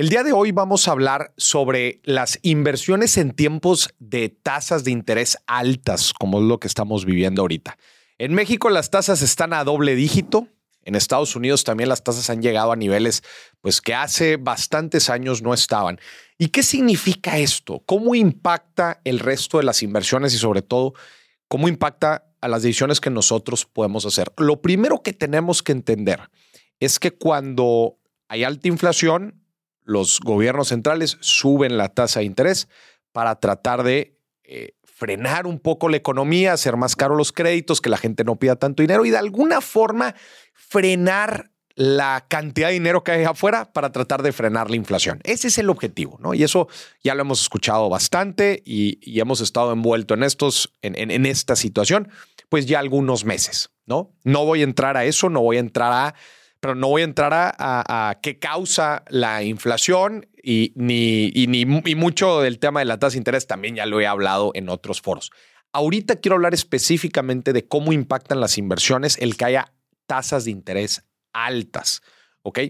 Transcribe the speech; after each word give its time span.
El 0.00 0.08
día 0.08 0.22
de 0.22 0.32
hoy 0.32 0.50
vamos 0.50 0.88
a 0.88 0.92
hablar 0.92 1.34
sobre 1.36 2.00
las 2.04 2.38
inversiones 2.40 3.18
en 3.18 3.32
tiempos 3.32 3.90
de 3.98 4.30
tasas 4.30 4.82
de 4.82 4.92
interés 4.92 5.36
altas, 5.46 6.14
como 6.18 6.38
es 6.38 6.44
lo 6.46 6.58
que 6.58 6.68
estamos 6.68 7.04
viviendo 7.04 7.42
ahorita. 7.42 7.76
En 8.16 8.32
México 8.32 8.70
las 8.70 8.88
tasas 8.88 9.20
están 9.20 9.52
a 9.52 9.62
doble 9.62 9.94
dígito. 9.94 10.48
En 10.84 10.94
Estados 10.94 11.36
Unidos 11.36 11.64
también 11.64 11.90
las 11.90 12.02
tasas 12.02 12.30
han 12.30 12.40
llegado 12.40 12.72
a 12.72 12.76
niveles 12.76 13.22
pues 13.60 13.82
que 13.82 13.92
hace 13.92 14.38
bastantes 14.38 15.10
años 15.10 15.42
no 15.42 15.52
estaban. 15.52 16.00
¿Y 16.38 16.48
qué 16.48 16.62
significa 16.62 17.36
esto? 17.36 17.82
¿Cómo 17.84 18.14
impacta 18.14 19.02
el 19.04 19.18
resto 19.18 19.58
de 19.58 19.64
las 19.64 19.82
inversiones 19.82 20.32
y 20.32 20.38
sobre 20.38 20.62
todo 20.62 20.94
cómo 21.46 21.68
impacta 21.68 22.24
a 22.40 22.48
las 22.48 22.62
decisiones 22.62 23.02
que 23.02 23.10
nosotros 23.10 23.66
podemos 23.66 24.06
hacer? 24.06 24.32
Lo 24.38 24.62
primero 24.62 25.02
que 25.02 25.12
tenemos 25.12 25.62
que 25.62 25.72
entender 25.72 26.30
es 26.78 26.98
que 26.98 27.10
cuando 27.10 27.98
hay 28.28 28.44
alta 28.44 28.66
inflación, 28.66 29.39
los 29.90 30.20
gobiernos 30.20 30.68
centrales 30.68 31.18
suben 31.20 31.76
la 31.76 31.88
tasa 31.88 32.20
de 32.20 32.26
interés 32.26 32.68
para 33.12 33.40
tratar 33.40 33.82
de 33.82 34.16
eh, 34.44 34.74
frenar 34.84 35.46
un 35.46 35.58
poco 35.58 35.88
la 35.88 35.96
economía, 35.96 36.52
hacer 36.52 36.76
más 36.76 36.94
caros 36.94 37.18
los 37.18 37.32
créditos, 37.32 37.80
que 37.80 37.90
la 37.90 37.96
gente 37.96 38.22
no 38.22 38.36
pida 38.36 38.54
tanto 38.54 38.82
dinero 38.82 39.04
y 39.04 39.10
de 39.10 39.18
alguna 39.18 39.60
forma 39.60 40.14
frenar 40.54 41.50
la 41.74 42.26
cantidad 42.28 42.68
de 42.68 42.74
dinero 42.74 43.02
que 43.02 43.12
hay 43.12 43.24
afuera 43.24 43.72
para 43.72 43.90
tratar 43.90 44.22
de 44.22 44.32
frenar 44.32 44.70
la 44.70 44.76
inflación. 44.76 45.20
Ese 45.24 45.48
es 45.48 45.58
el 45.58 45.70
objetivo, 45.70 46.18
¿no? 46.20 46.34
Y 46.34 46.44
eso 46.44 46.68
ya 47.02 47.14
lo 47.14 47.22
hemos 47.22 47.40
escuchado 47.40 47.88
bastante 47.88 48.62
y, 48.64 49.18
hemos 49.18 49.40
estado 49.40 49.72
envuelto 49.72 50.14
en 50.14 50.22
estos, 50.22 50.72
en, 50.82 51.10
en 51.10 51.26
esta 51.26 51.56
situación, 51.56 52.10
pues 52.48 52.66
ya 52.66 52.78
algunos 52.78 53.24
meses, 53.24 53.70
¿no? 53.86 54.12
No 54.22 54.44
voy 54.44 54.60
a 54.60 54.64
entrar 54.64 54.96
a 54.96 55.04
eso, 55.04 55.30
no 55.30 55.40
voy 55.40 55.56
a 55.56 55.60
entrar 55.60 55.92
a 55.92 56.14
pero 56.60 56.74
no 56.74 56.88
voy 56.88 57.02
a 57.02 57.04
entrar 57.04 57.32
a, 57.34 58.18
qué 58.22 58.38
causa 58.38 59.04
la 59.08 59.42
inflación 59.42 60.26
y, 60.42 60.72
ni, 60.76 61.30
ni 61.30 61.94
mucho 61.94 62.40
del 62.40 62.58
tema 62.58 62.80
de 62.80 62.86
la 62.86 62.98
tasa 62.98 63.12
de 63.12 63.18
interés 63.18 63.46
también 63.46 63.74
ya 63.74 63.86
lo 63.86 64.00
he 64.00 64.06
hablado 64.06 64.52
en 64.54 64.68
otros 64.68 65.00
foros. 65.00 65.30
Ahorita 65.72 66.16
quiero 66.16 66.34
hablar 66.34 66.52
específicamente 66.52 67.52
de 67.52 67.66
cómo 67.66 67.92
impactan 67.92 68.40
las 68.40 68.58
inversiones 68.58 69.16
el 69.18 69.36
que 69.36 69.46
haya 69.46 69.72
tasas 70.06 70.44
de 70.44 70.50
interés 70.50 71.04
altas, 71.32 72.02
¿ok? 72.42 72.60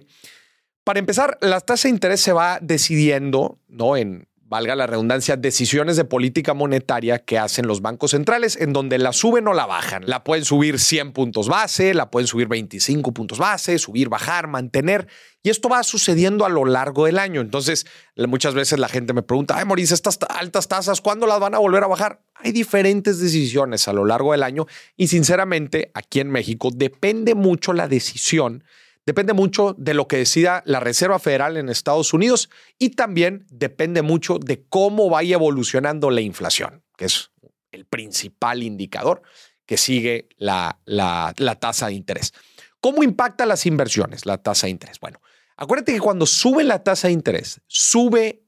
Para 0.85 0.99
empezar, 0.99 1.39
la 1.41 1.61
tasa 1.61 1.89
de 1.89 1.95
interés 1.95 2.21
se 2.21 2.33
va 2.33 2.59
decidiendo, 2.61 3.61
¿no? 3.69 3.97
En 3.97 4.29
valga 4.51 4.75
la 4.75 4.89
redundancia, 4.89 5.37
decisiones 5.37 5.97
de 5.97 6.05
política 6.05 6.55
monetaria 6.55 7.21
que 7.21 7.39
hacen 7.39 7.69
los 7.69 7.83
bancos 7.83 8.11
centrales, 8.11 8.57
en 8.57 8.73
donde 8.73 8.99
la 8.99 9.13
suben 9.13 9.47
o 9.47 9.55
la 9.55 9.65
bajan. 9.65 10.03
La 10.07 10.25
pueden 10.25 10.45
subir 10.45 10.81
100 10.81 11.13
puntos 11.13 11.49
base, 11.49 11.95
la 11.95 12.11
pueden 12.11 12.27
subir 12.27 12.49
25 12.49 13.15
puntos 13.15 13.39
base, 13.39 13.79
subir, 13.79 14.09
bajar, 14.09 14.49
mantener. 14.49 15.07
Y 15.45 15.51
esto 15.51 15.69
va 15.69 15.85
sucediendo 15.85 16.45
a 16.45 16.49
lo 16.49 16.65
largo 16.65 17.07
del 17.07 17.21
año. 17.21 17.41
Entonces, 17.41 17.87
muchas 18.17 18.55
veces 18.55 18.81
la 18.81 18.89
gente 18.89 19.13
me 19.13 19.23
pregunta, 19.23 19.57
ay, 19.57 19.67
Maurice, 19.67 19.95
estas 19.95 20.19
altas 20.29 20.67
tasas, 20.67 21.01
¿cuándo 21.01 21.29
las 21.29 21.39
van 21.39 21.55
a 21.55 21.59
volver 21.59 21.85
a 21.85 21.87
bajar? 21.87 22.21
Hay 22.35 22.51
diferentes 22.51 23.21
decisiones 23.21 23.87
a 23.87 23.93
lo 23.93 24.05
largo 24.05 24.33
del 24.33 24.43
año 24.43 24.67
y 24.97 25.07
sinceramente, 25.07 25.93
aquí 25.95 26.19
en 26.19 26.29
México 26.29 26.71
depende 26.75 27.37
mucho 27.37 27.73
la 27.73 27.87
decisión 27.87 28.65
depende 29.07 29.33
mucho 29.33 29.75
de 29.79 29.95
lo 29.95 30.09
que 30.09 30.19
decida 30.19 30.63
la 30.67 30.81
Reserva 30.81 31.19
Federal 31.19 31.57
en 31.57 31.69
Estados 31.69 32.13
Unidos 32.13 32.51
y 32.79 32.91
también 32.91 33.47
depende 33.51 34.03
mucho 34.03 34.39
de 34.39 34.65
cómo 34.69 35.09
vaya 35.11 35.35
evolucionando 35.35 36.11
la 36.11 36.21
inflación, 36.21 36.83
que 36.97 37.07
es 37.07 37.31
el 37.73 37.87
principal 37.87 38.63
indicador 38.63 39.23
que 39.67 39.77
sigue 39.77 40.29
la, 40.37 40.81
la, 40.85 41.33
tasa 41.61 41.87
de 41.87 41.95
interés. 41.95 42.35
¿Cómo 42.81 43.05
impacta 43.05 43.47
las 43.47 43.67
inversiones 43.67 44.27
la 44.27 44.39
tasa 44.39 44.67
de 44.67 44.73
interés? 44.73 44.99
Bueno, 44.99 45.21
acuérdate 45.57 45.93
que 45.93 46.01
cuando 46.01 46.27
sube 46.27 46.65
la 46.65 46.83
tasa 46.83 47.07
de 47.07 47.13
interés, 47.13 47.61
sube 47.69 48.43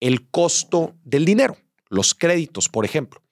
el 0.00 0.28
costo 0.30 0.96
del 1.04 1.24
dinero, 1.24 1.56
los 1.88 2.14
créditos, 2.14 2.68
por 2.68 2.84
ejemplo. 2.84 3.23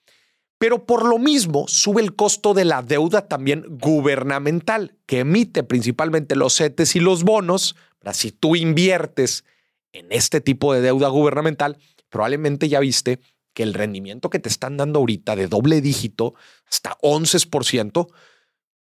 Pero 0.62 0.86
por 0.86 1.04
lo 1.04 1.18
mismo 1.18 1.66
sube 1.66 2.02
el 2.02 2.14
costo 2.14 2.54
de 2.54 2.64
la 2.64 2.82
deuda 2.82 3.26
también 3.26 3.64
gubernamental, 3.68 4.94
que 5.06 5.18
emite 5.18 5.64
principalmente 5.64 6.36
los 6.36 6.56
CETES 6.56 6.94
y 6.94 7.00
los 7.00 7.24
bonos. 7.24 7.74
Si 8.12 8.30
tú 8.30 8.54
inviertes 8.54 9.44
en 9.92 10.06
este 10.10 10.40
tipo 10.40 10.72
de 10.72 10.80
deuda 10.80 11.08
gubernamental, 11.08 11.78
probablemente 12.10 12.68
ya 12.68 12.78
viste 12.78 13.18
que 13.54 13.64
el 13.64 13.74
rendimiento 13.74 14.30
que 14.30 14.38
te 14.38 14.48
están 14.48 14.76
dando 14.76 15.00
ahorita 15.00 15.34
de 15.34 15.48
doble 15.48 15.80
dígito, 15.80 16.34
hasta 16.70 16.96
11%, 17.02 18.06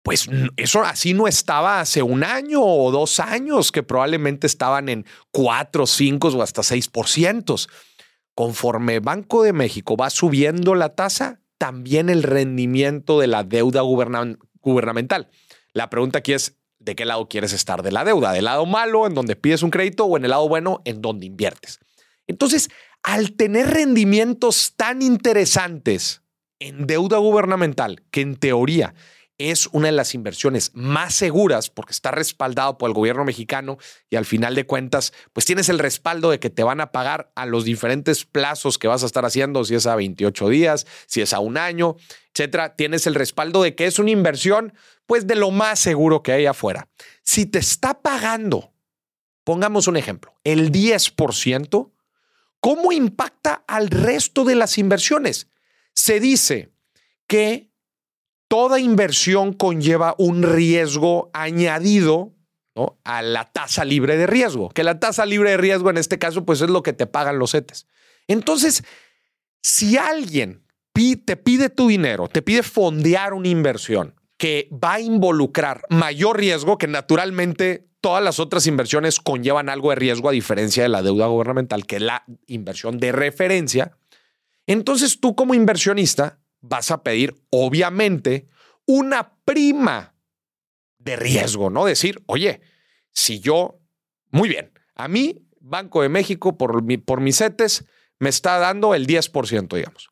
pues 0.02 0.30
eso 0.56 0.80
así 0.80 1.12
no 1.12 1.28
estaba 1.28 1.80
hace 1.80 2.00
un 2.02 2.24
año 2.24 2.62
o 2.62 2.90
dos 2.90 3.20
años, 3.20 3.70
que 3.70 3.82
probablemente 3.82 4.46
estaban 4.46 4.88
en 4.88 5.04
4, 5.30 5.86
5 5.86 6.28
o 6.28 6.42
hasta 6.42 6.62
6%. 6.62 7.68
Conforme 8.34 9.00
Banco 9.00 9.42
de 9.42 9.52
México 9.52 9.94
va 9.94 10.08
subiendo 10.08 10.74
la 10.74 10.94
tasa, 10.94 11.42
también 11.58 12.08
el 12.08 12.22
rendimiento 12.22 13.20
de 13.20 13.26
la 13.26 13.44
deuda 13.44 13.82
gubernamental. 13.82 15.28
La 15.72 15.90
pregunta 15.90 16.18
aquí 16.18 16.32
es, 16.32 16.56
¿de 16.78 16.94
qué 16.94 17.04
lado 17.04 17.28
quieres 17.28 17.52
estar 17.52 17.82
de 17.82 17.92
la 17.92 18.04
deuda? 18.04 18.32
¿Del 18.32 18.44
lado 18.44 18.66
malo, 18.66 19.06
en 19.06 19.14
donde 19.14 19.36
pides 19.36 19.62
un 19.62 19.70
crédito, 19.70 20.04
o 20.04 20.16
en 20.16 20.24
el 20.24 20.30
lado 20.30 20.48
bueno, 20.48 20.82
en 20.84 21.02
donde 21.02 21.26
inviertes? 21.26 21.80
Entonces, 22.26 22.68
al 23.02 23.32
tener 23.32 23.68
rendimientos 23.68 24.74
tan 24.76 25.02
interesantes 25.02 26.22
en 26.58 26.86
deuda 26.86 27.18
gubernamental, 27.18 28.02
que 28.10 28.22
en 28.22 28.36
teoría 28.36 28.94
es 29.38 29.66
una 29.72 29.88
de 29.88 29.92
las 29.92 30.14
inversiones 30.14 30.70
más 30.74 31.14
seguras 31.14 31.68
porque 31.68 31.92
está 31.92 32.10
respaldado 32.10 32.78
por 32.78 32.88
el 32.88 32.94
gobierno 32.94 33.24
mexicano 33.24 33.78
y 34.08 34.16
al 34.16 34.24
final 34.24 34.54
de 34.54 34.66
cuentas, 34.66 35.12
pues 35.32 35.44
tienes 35.44 35.68
el 35.68 35.78
respaldo 35.78 36.30
de 36.30 36.40
que 36.40 36.50
te 36.50 36.62
van 36.62 36.80
a 36.80 36.90
pagar 36.90 37.30
a 37.34 37.44
los 37.44 37.64
diferentes 37.64 38.24
plazos 38.24 38.78
que 38.78 38.88
vas 38.88 39.02
a 39.02 39.06
estar 39.06 39.24
haciendo, 39.24 39.64
si 39.64 39.74
es 39.74 39.86
a 39.86 39.96
28 39.96 40.48
días, 40.48 40.86
si 41.06 41.20
es 41.20 41.32
a 41.32 41.40
un 41.40 41.58
año, 41.58 41.96
etcétera. 42.34 42.76
Tienes 42.76 43.06
el 43.06 43.14
respaldo 43.14 43.62
de 43.62 43.74
que 43.74 43.86
es 43.86 43.98
una 43.98 44.10
inversión, 44.10 44.72
pues 45.06 45.26
de 45.26 45.34
lo 45.34 45.50
más 45.50 45.78
seguro 45.78 46.22
que 46.22 46.32
hay 46.32 46.46
afuera. 46.46 46.88
Si 47.22 47.46
te 47.46 47.58
está 47.58 48.00
pagando, 48.00 48.72
pongamos 49.44 49.86
un 49.86 49.96
ejemplo, 49.96 50.34
el 50.44 50.72
10%, 50.72 51.92
¿cómo 52.60 52.92
impacta 52.92 53.64
al 53.66 53.88
resto 53.90 54.44
de 54.44 54.54
las 54.54 54.78
inversiones? 54.78 55.48
Se 55.92 56.20
dice 56.20 56.72
que 57.26 57.65
toda 58.48 58.80
inversión 58.80 59.52
conlleva 59.52 60.14
un 60.18 60.42
riesgo 60.42 61.30
añadido 61.32 62.32
a 63.04 63.22
la 63.22 63.44
tasa 63.44 63.84
libre 63.84 64.16
de 64.16 64.26
riesgo, 64.26 64.68
que 64.68 64.84
la 64.84 65.00
tasa 65.00 65.24
libre 65.24 65.50
de 65.50 65.56
riesgo 65.56 65.90
en 65.90 65.96
este 65.96 66.18
caso 66.18 66.44
pues 66.44 66.60
es 66.60 66.68
lo 66.68 66.82
que 66.82 66.92
te 66.92 67.06
pagan 67.06 67.38
los 67.38 67.52
CETES. 67.52 67.86
Entonces, 68.28 68.84
si 69.62 69.96
alguien 69.96 70.66
te 70.92 71.36
pide 71.36 71.68
tu 71.70 71.88
dinero, 71.88 72.28
te 72.28 72.42
pide 72.42 72.62
fondear 72.62 73.34
una 73.34 73.48
inversión 73.48 74.14
que 74.38 74.68
va 74.72 74.94
a 74.94 75.00
involucrar 75.00 75.82
mayor 75.88 76.38
riesgo, 76.38 76.78
que 76.78 76.86
naturalmente 76.86 77.88
todas 78.00 78.22
las 78.22 78.38
otras 78.38 78.66
inversiones 78.66 79.20
conllevan 79.20 79.68
algo 79.68 79.90
de 79.90 79.96
riesgo 79.96 80.28
a 80.28 80.32
diferencia 80.32 80.82
de 80.82 80.88
la 80.88 81.02
deuda 81.02 81.26
gubernamental, 81.26 81.86
que 81.86 81.96
es 81.96 82.02
la 82.02 82.24
inversión 82.46 82.98
de 82.98 83.12
referencia, 83.12 83.96
entonces 84.66 85.20
tú 85.20 85.34
como 85.34 85.54
inversionista 85.54 86.38
vas 86.60 86.90
a 86.90 87.02
pedir, 87.02 87.34
obviamente, 87.50 88.48
una 88.86 89.36
prima 89.44 90.14
de 90.98 91.16
riesgo, 91.16 91.70
¿no? 91.70 91.84
Decir, 91.84 92.22
oye, 92.26 92.60
si 93.12 93.40
yo, 93.40 93.80
muy 94.30 94.48
bien, 94.48 94.72
a 94.94 95.08
mí, 95.08 95.46
Banco 95.60 96.02
de 96.02 96.08
México, 96.08 96.56
por, 96.56 96.82
mi, 96.82 96.96
por 96.96 97.20
mis 97.20 97.38
CETES, 97.38 97.84
me 98.18 98.28
está 98.28 98.58
dando 98.58 98.94
el 98.94 99.06
10%, 99.06 99.74
digamos. 99.74 100.08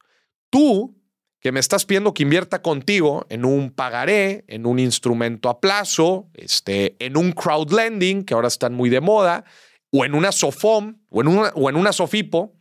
Tú, 0.50 1.00
que 1.40 1.52
me 1.52 1.60
estás 1.60 1.84
pidiendo 1.84 2.14
que 2.14 2.22
invierta 2.22 2.62
contigo 2.62 3.26
en 3.28 3.44
un 3.44 3.70
pagaré, 3.70 4.44
en 4.48 4.66
un 4.66 4.78
instrumento 4.78 5.48
a 5.48 5.60
plazo, 5.60 6.30
este, 6.34 6.96
en 7.04 7.16
un 7.16 7.32
crowd 7.32 7.70
lending, 7.72 8.24
que 8.24 8.34
ahora 8.34 8.48
están 8.48 8.74
muy 8.74 8.88
de 8.88 9.00
moda, 9.00 9.44
o 9.90 10.04
en 10.04 10.14
una 10.14 10.32
SOFOM, 10.32 11.02
o 11.10 11.20
en 11.20 11.28
una, 11.28 11.48
o 11.54 11.68
en 11.68 11.76
una 11.76 11.92
SOFIPO, 11.92 12.54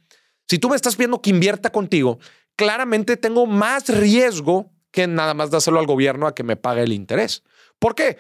si 0.47 0.59
tú 0.59 0.69
me 0.69 0.75
estás 0.75 0.95
pidiendo 0.95 1.21
que 1.21 1.29
invierta 1.29 1.71
contigo, 1.71 2.19
claramente 2.55 3.17
tengo 3.17 3.45
más 3.45 3.87
riesgo 3.89 4.71
que 4.91 5.07
nada 5.07 5.33
más 5.33 5.49
dárselo 5.49 5.79
al 5.79 5.87
gobierno 5.87 6.27
a 6.27 6.35
que 6.35 6.43
me 6.43 6.55
pague 6.55 6.83
el 6.83 6.93
interés. 6.93 7.43
¿Por 7.79 7.95
qué? 7.95 8.17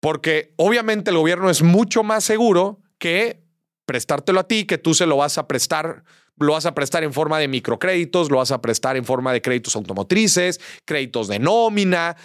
Porque 0.00 0.54
obviamente 0.56 1.10
el 1.10 1.16
gobierno 1.16 1.50
es 1.50 1.62
mucho 1.62 2.02
más 2.02 2.24
seguro 2.24 2.80
que 2.98 3.42
prestártelo 3.86 4.40
a 4.40 4.48
ti, 4.48 4.66
que 4.66 4.78
tú 4.78 4.94
se 4.94 5.06
lo 5.06 5.16
vas 5.16 5.38
a 5.38 5.46
prestar, 5.46 6.04
lo 6.36 6.52
vas 6.52 6.66
a 6.66 6.74
prestar 6.74 7.04
en 7.04 7.12
forma 7.12 7.38
de 7.38 7.48
microcréditos, 7.48 8.30
lo 8.30 8.38
vas 8.38 8.50
a 8.50 8.60
prestar 8.60 8.96
en 8.96 9.04
forma 9.04 9.32
de 9.32 9.42
créditos 9.42 9.76
automotrices, 9.76 10.60
créditos 10.84 11.28
de 11.28 11.38
nómina, 11.38 12.16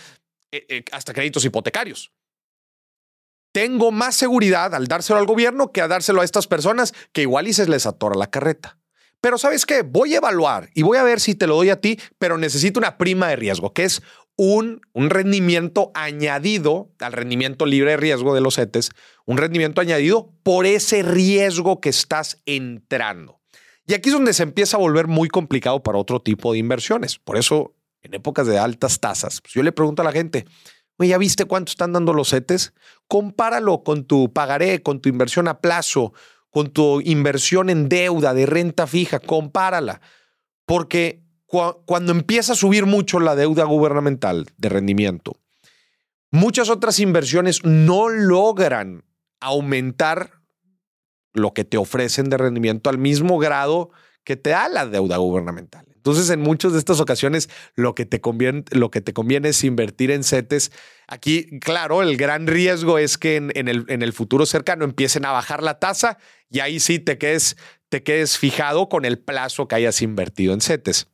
eh, 0.52 0.66
eh, 0.70 0.84
hasta 0.92 1.14
créditos 1.14 1.44
hipotecarios. 1.46 2.12
Tengo 3.52 3.92
más 3.92 4.16
seguridad 4.16 4.76
al 4.76 4.88
dárselo 4.88 5.20
al 5.20 5.26
gobierno 5.26 5.72
que 5.72 5.82
a 5.82 5.88
dárselo 5.88 6.22
a 6.22 6.26
estas 6.26 6.48
personas 6.48 6.94
que 7.14 7.22
igual 7.22 7.48
y 7.48 7.54
se 7.54 7.68
les 7.68 7.86
atora 7.86 8.16
la 8.16 8.28
carreta. 8.28 8.78
Pero 9.26 9.40
sabes 9.40 9.66
qué, 9.66 9.82
voy 9.82 10.14
a 10.14 10.18
evaluar 10.18 10.70
y 10.76 10.84
voy 10.84 11.00
a 11.00 11.04
ver 11.04 11.20
si 11.20 11.34
te 11.34 11.48
lo 11.48 11.56
doy 11.56 11.72
a 11.72 11.82
ti, 11.82 12.00
pero 12.20 12.38
necesito 12.38 12.80
una 12.80 13.00
prima 13.00 13.28
de 13.28 13.36
riesgo, 13.36 13.74
que 13.74 13.84
es 13.84 14.04
un, 14.36 14.82
un 14.94 15.10
rendimiento 15.10 15.90
añadido 15.96 16.92
al 17.00 17.12
rendimiento 17.12 17.66
libre 17.66 17.90
de 17.90 17.98
riesgo 17.98 18.36
de 18.36 18.42
los 18.42 18.58
CETES, 18.58 18.92
un 19.26 19.38
rendimiento 19.40 19.82
añadido 19.82 20.32
por 20.44 20.68
ese 20.68 21.02
riesgo 21.02 21.82
que 21.82 21.90
estás 21.90 22.40
entrando. 22.46 23.42
Y 23.88 23.96
aquí 23.96 24.10
es 24.10 24.14
donde 24.14 24.32
se 24.32 24.44
empieza 24.44 24.78
a 24.78 24.80
volver 24.80 25.08
muy 25.08 25.28
complicado 25.28 25.82
para 25.82 25.98
otro 25.98 26.22
tipo 26.22 26.54
de 26.54 26.60
inversiones. 26.60 27.18
Por 27.18 27.38
eso, 27.38 27.74
en 28.04 28.14
épocas 28.14 28.46
de 28.46 28.60
altas 28.60 29.00
tasas, 29.00 29.42
pues 29.42 29.56
yo 29.56 29.64
le 29.64 29.72
pregunto 29.72 30.04
a 30.04 30.06
la 30.06 30.12
gente, 30.12 30.46
¿ya 31.00 31.18
viste 31.18 31.46
cuánto 31.46 31.72
están 31.72 31.94
dando 31.94 32.14
los 32.14 32.30
CETES? 32.30 32.74
Compáralo 33.08 33.84
con 33.84 34.06
tu 34.06 34.32
pagaré, 34.32 34.84
con 34.84 35.02
tu 35.02 35.10
inversión 35.10 35.48
a 35.48 35.62
plazo, 35.62 36.14
con 36.56 36.70
tu 36.70 37.02
inversión 37.02 37.70
en 37.70 37.90
deuda 37.90 38.34
de 38.34 38.46
renta 38.46 38.88
fija, 38.88 39.20
compárala. 39.20 40.00
Porque 40.66 41.22
cuando 41.84 42.14
empieza 42.14 42.54
a 42.54 42.56
subir 42.56 42.86
mucho 42.86 43.20
la 43.20 43.36
deuda 43.36 43.66
gubernamental 43.66 44.46
de 44.56 44.70
rendimiento, 44.70 45.36
muchas 46.32 46.70
otras 46.70 47.02
inversiones 47.02 47.66
no 47.66 48.08
logran 48.08 49.04
aumentar 49.42 50.44
lo 51.34 51.54
que 51.54 51.66
te 51.66 51.76
ofrecen 51.76 52.30
de 52.30 52.38
rendimiento 52.38 52.90
al 52.90 53.00
mismo 53.00 53.38
grado 53.38 53.90
que 54.24 54.38
te 54.38 54.52
da 54.52 54.70
la 54.70 54.86
deuda 54.86 55.18
gubernamental. 55.18 55.95
Entonces, 56.06 56.30
en 56.30 56.40
muchas 56.40 56.72
de 56.74 56.78
estas 56.78 57.00
ocasiones, 57.00 57.50
lo 57.74 57.96
que 57.96 58.06
te 58.06 58.22
conviene, 58.22 58.64
lo 58.70 58.92
que 58.92 59.02
te 59.02 59.12
conviene 59.12 59.50
es 59.50 59.64
invertir 59.64 60.12
en 60.12 60.24
CETES. 60.24 60.72
Aquí, 61.08 61.60
claro, 61.60 62.04
el 62.04 62.16
gran 62.16 62.46
riesgo 62.46 63.00
es 63.00 63.18
que 63.18 63.38
en, 63.38 63.68
el, 63.68 63.86
en 63.88 64.04
el 64.04 64.14
futuro 64.14 64.46
cercano 64.46 64.86
empiecen 64.86 65.26
a 65.26 65.32
bajar 65.32 65.64
la 65.64 65.80
tasa 65.80 66.20
y 66.48 66.60
ahí 66.60 66.80
sí 66.80 67.00
te 67.00 67.18
quedes, 67.18 67.58
te 67.90 68.04
quedes 68.04 68.38
fijado 68.38 68.88
con 68.88 69.04
el 69.04 69.18
plazo 69.18 69.68
que 69.68 69.74
hayas 69.74 70.00
invertido 70.04 70.54
en 70.54 70.62
CETES. 70.62 71.08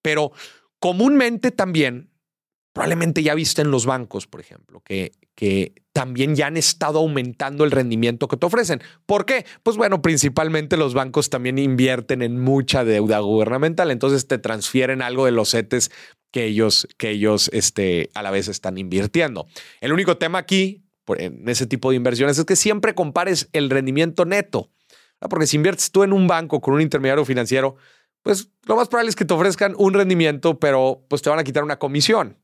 Pero 0.00 0.30
comúnmente 0.78 1.50
también, 1.50 2.13
probablemente 2.74 3.22
ya 3.22 3.34
viste 3.34 3.62
en 3.62 3.70
los 3.70 3.86
bancos, 3.86 4.26
por 4.26 4.40
ejemplo, 4.40 4.82
que, 4.84 5.12
que 5.34 5.72
también 5.92 6.34
ya 6.34 6.48
han 6.48 6.56
estado 6.56 6.98
aumentando 6.98 7.64
el 7.64 7.70
rendimiento 7.70 8.26
que 8.28 8.36
te 8.36 8.44
ofrecen. 8.44 8.82
¿Por 9.06 9.24
qué? 9.24 9.46
Pues 9.62 9.76
bueno, 9.76 10.02
principalmente 10.02 10.76
los 10.76 10.92
bancos 10.92 11.30
también 11.30 11.58
invierten 11.58 12.20
en 12.20 12.38
mucha 12.38 12.84
deuda 12.84 13.20
gubernamental, 13.20 13.92
entonces 13.92 14.26
te 14.26 14.38
transfieren 14.38 15.02
algo 15.02 15.24
de 15.24 15.30
los 15.30 15.52
CETES 15.52 15.92
que 16.32 16.46
ellos, 16.46 16.88
que 16.98 17.10
ellos 17.10 17.48
este, 17.52 18.10
a 18.12 18.22
la 18.22 18.32
vez 18.32 18.48
están 18.48 18.76
invirtiendo. 18.76 19.46
El 19.80 19.92
único 19.92 20.18
tema 20.18 20.38
aquí, 20.38 20.82
en 21.06 21.48
ese 21.48 21.68
tipo 21.68 21.90
de 21.90 21.96
inversiones, 21.96 22.38
es 22.38 22.44
que 22.44 22.56
siempre 22.56 22.96
compares 22.96 23.48
el 23.52 23.70
rendimiento 23.70 24.24
neto. 24.24 24.72
Porque 25.20 25.46
si 25.46 25.56
inviertes 25.56 25.92
tú 25.92 26.02
en 26.02 26.12
un 26.12 26.26
banco 26.26 26.60
con 26.60 26.74
un 26.74 26.80
intermediario 26.80 27.24
financiero, 27.24 27.76
pues 28.22 28.50
lo 28.66 28.74
más 28.74 28.88
probable 28.88 29.10
es 29.10 29.16
que 29.16 29.24
te 29.24 29.32
ofrezcan 29.32 29.74
un 29.78 29.94
rendimiento, 29.94 30.58
pero 30.58 31.04
pues 31.08 31.22
te 31.22 31.30
van 31.30 31.38
a 31.38 31.44
quitar 31.44 31.62
una 31.62 31.78
comisión. 31.78 32.36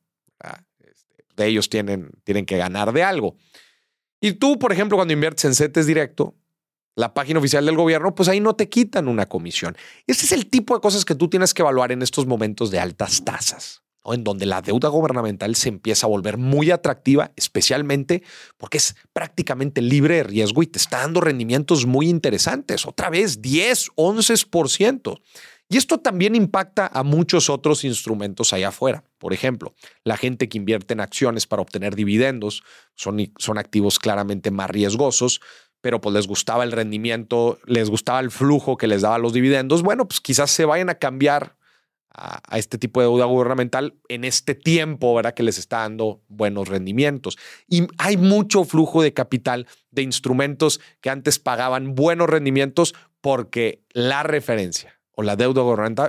Ellos 1.47 1.69
tienen, 1.69 2.11
tienen 2.25 2.47
que 2.47 2.57
ganar 2.57 2.93
de 2.93 3.03
algo. 3.03 3.37
Y 4.21 4.33
tú, 4.33 4.59
por 4.59 4.73
ejemplo, 4.73 4.97
cuando 4.97 5.15
inviertes 5.15 5.45
en 5.47 5.55
CETES 5.55 5.87
directo, 5.87 6.35
la 6.97 7.15
página 7.15 7.39
oficial 7.39 7.65
del 7.65 7.77
gobierno, 7.77 8.15
pues 8.15 8.29
ahí 8.29 8.41
no 8.41 8.55
te 8.55 8.69
quitan 8.69 9.09
una 9.09 9.27
comisión. 9.27 9.77
Ese 10.07 10.27
es 10.27 10.33
el 10.33 10.47
tipo 10.49 10.75
de 10.75 10.81
cosas 10.81 11.05
que 11.05 11.15
tú 11.15 11.29
tienes 11.29 11.55
que 11.55 11.63
evaluar 11.63 11.93
en 11.93 12.03
estos 12.03 12.27
momentos 12.27 12.71
de 12.71 12.79
altas 12.79 13.25
tasas, 13.25 13.83
o 14.03 14.13
en 14.13 14.25
donde 14.25 14.47
la 14.47 14.61
deuda 14.61 14.89
gubernamental 14.89 15.57
se 15.57 15.69
empieza 15.69 16.07
a 16.07 16.11
volver 16.11 16.37
muy 16.37 16.71
atractiva, 16.71 17.33
especialmente 17.37 18.23
porque 18.59 18.79
es 18.79 18.97
prácticamente 19.13 19.81
libre 19.81 20.17
de 20.17 20.23
riesgo 20.25 20.63
y 20.63 20.67
te 20.67 20.79
está 20.79 20.99
dando 20.99 21.21
rendimientos 21.21 21.87
muy 21.87 22.09
interesantes. 22.09 22.87
Otra 22.87 23.09
vez, 23.09 23.41
10, 23.41 23.91
11%. 23.97 25.21
Y 25.73 25.77
esto 25.77 25.99
también 25.99 26.35
impacta 26.35 26.91
a 26.93 27.05
muchos 27.05 27.49
otros 27.49 27.85
instrumentos 27.85 28.53
allá 28.53 28.69
afuera. 28.69 29.05
Por 29.19 29.33
ejemplo, 29.33 29.73
la 30.03 30.17
gente 30.17 30.49
que 30.49 30.59
invierte 30.59 30.95
en 30.95 31.01
acciones 31.01 31.47
para 31.47 31.63
obtener 31.63 31.95
dividendos 31.95 32.65
son, 32.97 33.33
son 33.39 33.57
activos 33.57 34.01
claramente 34.01 34.51
más 34.51 34.69
riesgosos, 34.69 35.41
pero 35.81 36.01
pues 36.01 36.13
les 36.13 36.27
gustaba 36.27 36.65
el 36.65 36.73
rendimiento, 36.73 37.61
les 37.67 37.89
gustaba 37.89 38.19
el 38.19 38.33
flujo 38.33 38.77
que 38.77 38.89
les 38.89 39.03
daba 39.03 39.19
los 39.19 39.33
dividendos. 39.33 39.83
Bueno, 39.85 40.09
pues 40.09 40.21
quizás 40.21 40.51
se 40.51 40.65
vayan 40.65 40.91
a 40.91 40.97
cambiar 40.97 41.57
a, 42.11 42.41
a, 42.53 42.59
este 42.59 42.77
tipo 42.77 43.01
de 43.01 43.07
deuda 43.07 43.27
gubernamental 43.27 43.95
en 44.09 44.25
este 44.25 44.57
tiempo, 44.57 45.15
¿verdad? 45.15 45.35
Que 45.35 45.45
les 45.45 45.57
está 45.57 45.83
dando 45.83 46.21
buenos 46.27 46.67
rendimientos. 46.67 47.39
Y 47.69 47.87
hay 47.97 48.17
mucho 48.17 48.65
flujo 48.65 49.03
de 49.03 49.15
capital 49.15 49.69
de 49.93 50.03
instrumentos 50.03 50.81
que 51.01 51.11
antes 51.11 51.39
pagaban 51.39 51.95
buenos 51.95 52.29
rendimientos 52.29 52.93
porque 53.21 53.85
la 53.93 54.25
referencia 54.25 55.00
la 55.23 55.37
deuda 55.37 55.63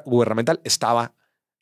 gubernamental, 0.06 0.62
estaba 0.64 1.14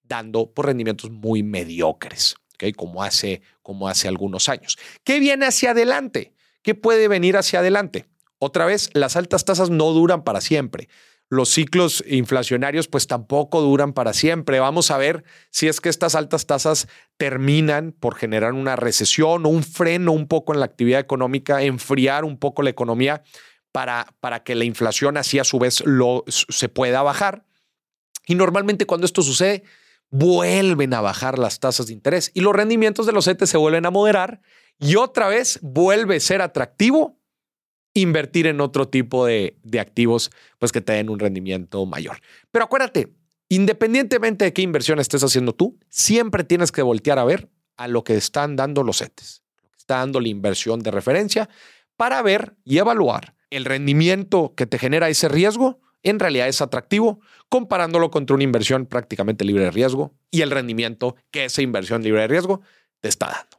dando 0.04 0.51
por 0.51 0.66
rendimientos 0.66 1.12
muy 1.12 1.44
mediocres, 1.44 2.36
como, 2.75 3.04
hace, 3.04 3.42
como 3.62 3.88
hace 3.88 4.07
algunos 4.07 4.50
años. 4.50 4.78
¿Qué 5.04 5.19
viene 5.19 5.46
hacia 5.46 5.72
adelante? 5.72 6.34
¿Qué 6.62 6.75
puede 6.75 7.07
venir 7.07 7.38
hacia 7.38 7.60
adelante? 7.60 8.07
Otra 8.40 8.66
vez, 8.66 8.90
las 8.94 9.16
altas 9.16 9.46
tasas 9.46 9.69
no 9.69 9.92
duran 9.92 10.24
para 10.24 10.42
siempre. 10.42 10.90
Los 11.31 11.50
ciclos 11.50 12.04
inflacionarios 12.07 12.88
pues 12.88 13.06
tampoco 13.06 13.62
duran 13.62 13.94
para 13.94 14.13
siempre. 14.13 14.60
Vamos 14.60 14.90
a 14.90 14.98
ver 14.98 15.24
si 15.52 15.68
es 15.68 15.80
que 15.80 15.90
estas 15.90 16.16
altas 16.16 16.48
tasas 16.48 16.88
terminan 17.18 17.92
por 17.92 18.16
generar 18.16 18.54
una 18.54 18.75
recesión 18.75 19.45
o 19.45 19.50
un 19.50 19.62
freno 19.63 20.12
un 20.12 20.28
poco 20.28 20.54
en 20.54 20.60
la 20.60 20.66
actividad 20.66 21.00
económica, 21.00 21.62
enfriar 21.62 22.25
un 22.25 22.40
poco 22.40 22.63
la 22.63 22.72
economía 22.72 23.22
para, 23.71 24.16
para 24.19 24.44
que 24.44 24.56
la 24.56 24.66
inflación 24.66 25.18
así 25.18 25.39
a 25.39 25.44
su 25.44 25.60
vez 25.60 25.83
lo, 25.86 26.24
se 26.27 26.69
pueda 26.69 27.01
bajar. 27.01 27.45
Y 28.25 28.36
normalmente 28.36 28.86
cuando 28.86 29.06
esto 29.06 29.21
sucede, 29.21 29.63
vuelven 30.10 30.94
a 30.94 31.01
bajar 31.01 31.38
las 31.38 31.60
tasas 31.60 31.88
de 31.88 31.94
interés 31.94 32.31
y 32.33 32.42
los 32.42 32.56
rendimientos 32.56 33.06
de 33.06 33.12
los 33.12 33.25
CETES 33.25 33.50
se 33.50 33.57
vuelven 33.57 33.86
a 33.86 33.92
moderar 33.92 34.42
y 34.80 34.95
otra 34.95 35.27
vez 35.27 35.60
vuelve 35.62 36.16
a 36.16 36.19
ser 36.19 36.42
atractivo 36.42 37.19
invertir 37.94 38.48
en 38.48 38.62
otro 38.62 38.88
tipo 38.88 39.25
de, 39.25 39.57
de 39.63 39.80
activos 39.80 40.31
pues 40.57 40.71
que 40.71 40.81
te 40.81 40.94
den 40.94 41.10
un 41.10 41.19
rendimiento 41.19 41.86
mayor. 41.86 42.21
Pero 42.51 42.66
acuérdate, 42.66 43.13
independientemente 43.50 44.45
de 44.45 44.54
qué 44.54 44.62
inversión 44.62 45.00
estés 45.00 45.24
haciendo 45.24 45.54
tú, 45.54 45.80
siempre 45.89 46.44
tienes 46.44 46.71
que 46.71 46.81
voltear 46.81 47.19
a 47.19 47.25
ver 47.25 47.50
a 47.77 47.88
lo 47.88 48.04
que 48.04 48.16
están 48.16 48.56
dando 48.56 48.83
los 48.83 49.00
CETES, 49.00 49.44
lo 49.62 49.69
que 49.69 49.77
está 49.77 49.98
dando 49.98 50.19
la 50.19 50.27
inversión 50.27 50.80
de 50.81 50.92
referencia 50.92 51.50
para 51.95 52.21
ver 52.21 52.56
y 52.63 52.77
evaluar 52.77 53.36
el 53.50 53.66
rendimiento 53.66 54.54
que 54.56 54.66
te 54.66 54.80
genera 54.80 55.10
ese 55.10 55.28
riesgo 55.28 55.80
en 56.04 56.19
realidad 56.19 56.48
es 56.48 56.62
atractivo 56.62 57.19
comparándolo 57.50 58.10
contra 58.12 58.36
una 58.36 58.44
inversión 58.44 58.86
prácticamente 58.86 59.44
libre 59.44 59.66
de 59.66 59.72
riesgo 59.72 60.13
y 60.31 60.42
el 60.42 60.51
rendimiento 60.51 61.16
que 61.31 61.46
esa 61.46 61.62
inversión 61.62 62.04
libre 62.04 62.22
de 62.22 62.28
riesgo 62.28 62.62
te 63.01 63.10
está 63.10 63.28
dando. 63.28 63.59